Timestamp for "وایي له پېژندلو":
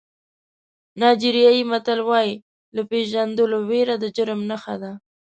2.09-3.57